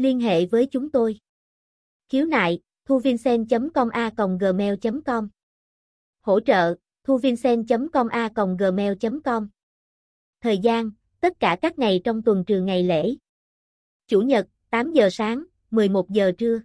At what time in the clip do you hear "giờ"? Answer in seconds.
14.92-15.08, 16.10-16.32